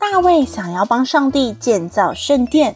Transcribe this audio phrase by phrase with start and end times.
[0.00, 2.74] 大卫想要帮上帝建造圣殿，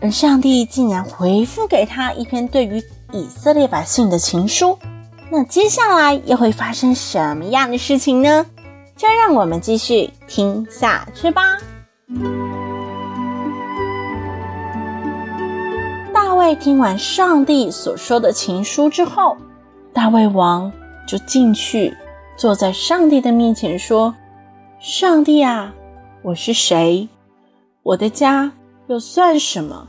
[0.00, 2.80] 而上帝竟然回复给他一篇对于
[3.12, 4.78] 以色列百姓的情书。
[5.32, 8.46] 那接下来又会发生什么样的事情呢？
[8.96, 11.42] 就让我们继续听下去吧。
[16.14, 19.36] 大卫听完上帝所说的情书之后，
[19.92, 20.70] 大卫王
[21.04, 21.92] 就进去
[22.36, 24.14] 坐在上帝的面前说
[24.78, 25.74] ：“上帝啊！”
[26.22, 27.08] 我是谁？
[27.82, 28.52] 我的家
[28.88, 29.88] 又算什么？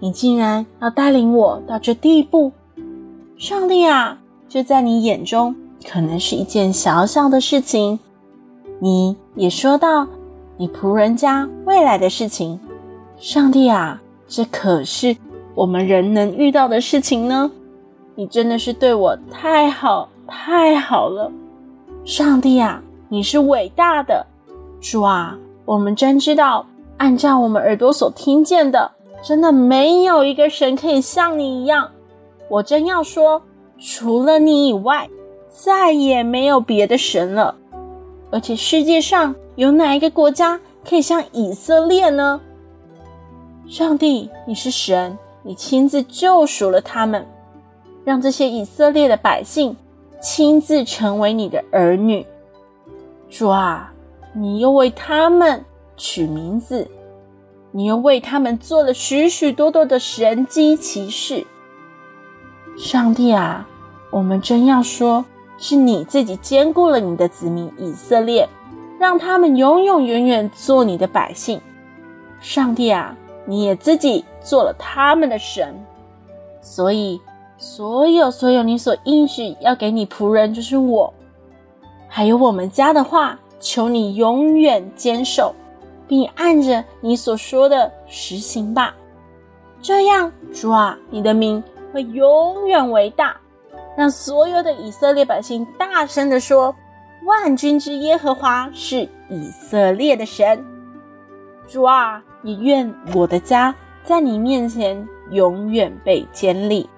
[0.00, 2.52] 你竟然要带领我到这地步！
[3.38, 4.18] 上帝啊，
[4.50, 5.56] 这在你眼中
[5.88, 7.98] 可能是一件小小的事情。
[8.80, 10.06] 你也说到
[10.58, 12.60] 你仆人家未来的事情。
[13.16, 15.16] 上帝啊，这可是
[15.54, 17.50] 我们人能遇到的事情呢。
[18.14, 21.32] 你真的是对我太好太好了。
[22.04, 24.26] 上帝啊，你是伟大的，
[24.78, 25.38] 主啊。
[25.64, 28.90] 我们真知道，按照我们耳朵所听见的，
[29.22, 31.88] 真的没有一个神可以像你一样。
[32.48, 33.40] 我真要说，
[33.78, 35.08] 除了你以外，
[35.48, 37.54] 再也没有别的神了。
[38.30, 42.40] 而且世界上有哪一个国家可以像以色列呢？
[43.68, 47.26] 上帝，你是神，你亲自救赎了他们，
[48.04, 49.76] 让这些以色列的百姓
[50.20, 52.26] 亲自成为你的儿女。
[53.30, 53.91] 主啊！
[54.34, 55.62] 你又为他们
[55.96, 56.90] 取名字，
[57.70, 61.46] 你又为他们做了许许多多的神迹奇事。
[62.78, 63.68] 上帝啊，
[64.10, 65.22] 我们真要说，
[65.58, 68.48] 是你自己坚固了你的子民以色列，
[68.98, 71.60] 让他们永永远远做你的百姓。
[72.40, 73.14] 上帝啊，
[73.44, 75.74] 你也自己做了他们的神，
[76.62, 77.20] 所以
[77.58, 81.12] 所有所有你所应许要给你仆人，就是我，
[82.08, 83.38] 还有我们家的话。
[83.62, 85.54] 求你永远坚守，
[86.08, 88.92] 并按着你所说的实行吧。
[89.80, 91.62] 这样，主啊，你的名
[91.92, 93.36] 会永远为大，
[93.96, 96.74] 让所有的以色列百姓大声的说
[97.24, 100.64] ：“万军之耶和华是以色列的神。”
[101.68, 103.72] 主啊，也愿我的家
[104.04, 106.90] 在你面前永远被建立。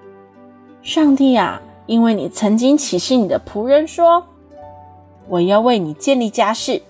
[0.81, 4.25] 上帝啊，因为你曾经启示你的仆人说。
[5.27, 6.81] 我要为你建立家室，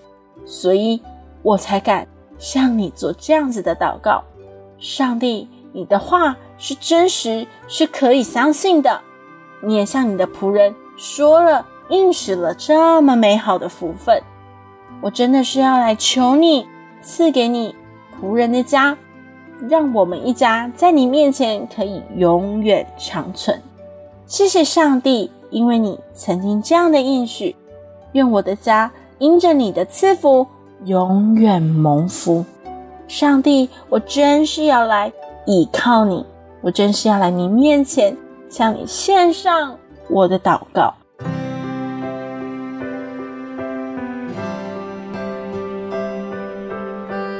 [0.44, 1.00] 所以
[1.42, 2.06] 我才敢
[2.38, 4.22] 向你做这样子的祷告。
[4.78, 9.00] 上帝，你的话是真实，是可以相信的。
[9.62, 14.22] 你也向你的仆人说了，应许了这么美好的福分。
[15.00, 16.66] 我真的是要来求你
[17.02, 17.74] 赐给你
[18.20, 18.96] 仆人的家，
[19.68, 23.60] 让我们一家在你面前可以永远长存。
[24.26, 27.56] 谢谢上帝，因为你曾经这样的应许。
[28.16, 30.46] 愿我的家因着你的赐福
[30.86, 32.42] 永远蒙福，
[33.06, 35.12] 上帝，我真是要来
[35.44, 36.24] 倚靠你，
[36.62, 38.16] 我真是要来你面前
[38.48, 39.76] 向你献上
[40.08, 40.94] 我的祷告。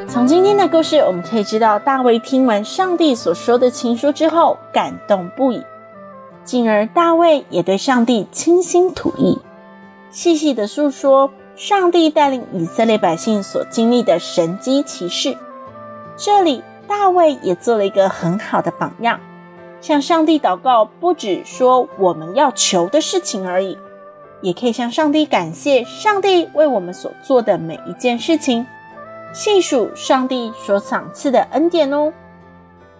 [0.06, 5.62] 从今天的故事，我们可以知道，大卫听完上帝所说的情书之后，感动不已，
[6.44, 9.38] 进而大卫也对上帝倾心吐意。
[10.10, 15.36] 细细的诉说上帝带领以色列百姓所经历的神迹奇事。
[16.16, 19.20] 这里大卫也做了一个很好的榜样，
[19.80, 23.76] 向上帝祷告，不只说我们要求的事情而已，
[24.40, 28.66] 也可以向上帝感谢上帝为我们所做的每一件事情，
[29.34, 32.12] 细数上帝所赏赐的恩典哦。